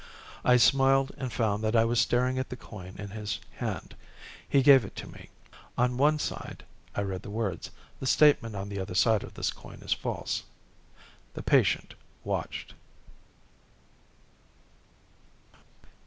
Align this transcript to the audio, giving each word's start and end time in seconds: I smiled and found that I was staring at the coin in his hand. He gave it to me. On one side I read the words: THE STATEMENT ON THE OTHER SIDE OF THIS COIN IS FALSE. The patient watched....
I 0.43 0.57
smiled 0.57 1.11
and 1.15 1.31
found 1.31 1.63
that 1.63 1.75
I 1.75 1.85
was 1.85 1.99
staring 2.01 2.39
at 2.39 2.49
the 2.49 2.55
coin 2.55 2.95
in 2.97 3.11
his 3.11 3.39
hand. 3.57 3.93
He 4.49 4.63
gave 4.63 4.83
it 4.83 4.95
to 4.95 5.07
me. 5.07 5.29
On 5.77 5.95
one 5.95 6.17
side 6.17 6.65
I 6.95 7.01
read 7.01 7.21
the 7.21 7.29
words: 7.29 7.69
THE 7.99 8.07
STATEMENT 8.07 8.55
ON 8.55 8.69
THE 8.69 8.79
OTHER 8.79 8.95
SIDE 8.95 9.21
OF 9.23 9.35
THIS 9.35 9.51
COIN 9.51 9.81
IS 9.83 9.93
FALSE. 9.93 10.41
The 11.35 11.43
patient 11.43 11.93
watched.... 12.23 12.73